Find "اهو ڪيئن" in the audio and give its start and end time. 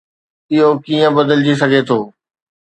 0.53-1.11